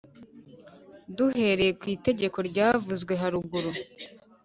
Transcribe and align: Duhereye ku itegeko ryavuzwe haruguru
Duhereye 1.15 1.71
ku 1.79 1.85
itegeko 1.95 2.37
ryavuzwe 2.49 3.13
haruguru 3.21 3.71